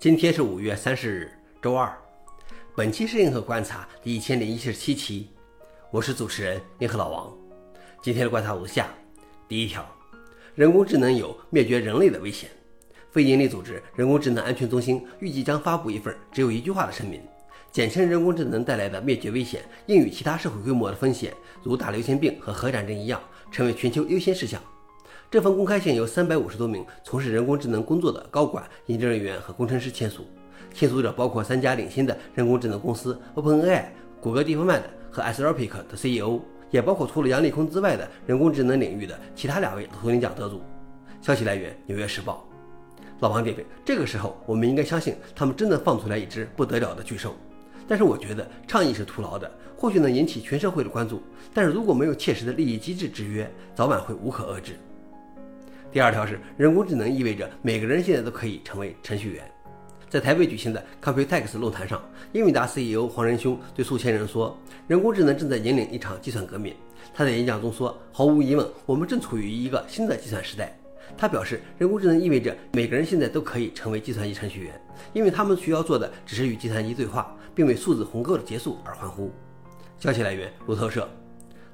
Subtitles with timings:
[0.00, 1.92] 今天是五月三十日，周二。
[2.76, 5.26] 本期是硬核观察第一千零一十七期，
[5.90, 7.36] 我是主持人硬核老王。
[8.00, 8.86] 今天的观察如下：
[9.48, 9.84] 第一条，
[10.54, 12.48] 人工智能有灭绝人类的危险。
[13.10, 17.20] 非营利组织人工智能安全中心预计将发布一份只有一句话的声明，
[17.72, 21.34] 简称人工智能带来的灭绝危险应与其他社会规模的风险，
[21.64, 23.20] 如大流行病和核战争一样，
[23.50, 24.62] 成为全球优先事项。
[25.30, 30.26] 这份公开信由三百五十多名从事人工智能工作的高管、研究人员和工程师签署。
[30.72, 33.84] 签署者包括三家领先的人工智能公司 OpenAI、
[34.22, 34.80] 谷歌 DeepMind
[35.10, 36.40] 和 Anthropic 的 CEO，
[36.70, 40.62] 也包括除了杨立空之外的人工智能领域的其他两位图灵奖得主。
[41.20, 42.48] 消息来源：纽约时报。
[43.20, 47.36] 老王点评：这个时候，我们应该相信他们真的放出来一只不得了的巨兽。
[47.86, 51.20] 但是我觉得倡议是徒劳的，或许能引起全社会的关注，
[51.52, 54.72] 但是如果没有切实的利益机制制约，早晚会无可遏制。
[55.90, 59.50] 第二条是人工智能意味着每个人现在都可以成为程序员。
[60.10, 62.02] 在台北举行的 Computex 论坛上，
[62.32, 66.74] 英伟达 CEO 黄仁勋对数千人说：“人工智能正在引领一场计算革命。”
[67.14, 70.78] 他在演讲中说：“毫无疑问，我们正处于一个新的计算时代。”
[71.16, 74.80] 他表示，人工智能意味着每个人现在都可以成为计算机程序员，
[75.14, 79.30] 因为他们需要做的只是与计算机对话，并为数字鸿沟的结束而欢呼。
[79.98, 81.08] 消息来源：路透社。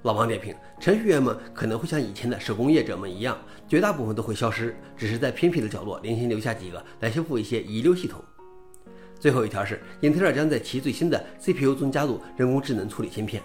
[0.05, 8.23] 老王点评：程序员们可能会像以前的手工业者们一样，绝大部分都会消失，只是在偏僻的角落零星留下几个来修复一些遗留系统。
[9.19, 13.43] 最后一条是，英特尔将在其最新的 CPU 中加入人工智能处理芯片。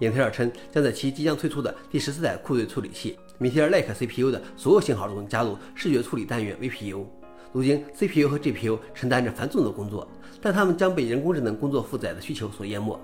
[0.00, 7.06] 英特尔称，将在其即将推出的第十四代酷睿处理器米特尔 Lake CPU 的所有型号中加入视觉处理单元 VPU。
[7.52, 10.08] 如今，CPU 和 GPU 承担着繁重的工作，
[10.40, 12.98] 但它们将被人工智能工作负载的需求所淹没。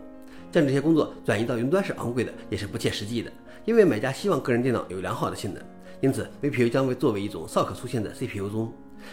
[0.50, 3.30] 将这些工作转移到云端是昂贵的，也是不切实际的，
[3.64, 5.62] 因为买家希望个人电脑有良好的性能。
[6.00, 8.72] 因此，VPU 将会作为一种少可出现在 CPU 中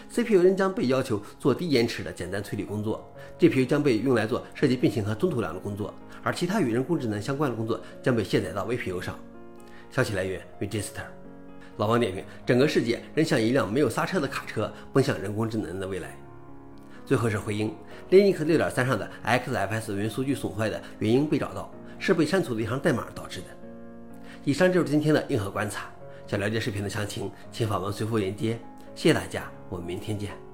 [0.10, 9.18] ，CPU 仍将被要求做低延迟的简单推理工作，GPU 将被用来做设计并行和中途量的工作，而其他与人工智能相关的工作将被卸载到 VPU 上。
[9.90, 11.04] 消息来源：Register。
[11.78, 16.18] 老王点评：整个世界仍像一辆没有刹车的卡车，奔向人工智能的未来。
[17.06, 17.74] 最后是回应
[18.10, 23.48] ，Linux 6.3上的 XFS 云数据损坏的原因被找到，是被删除的一行代码导致的。
[24.44, 25.90] 以上就是今天的硬核观察。
[26.28, 28.60] 想了解视频的详情，请访问随附链接。
[28.96, 30.45] 谢谢大家，我们明天见。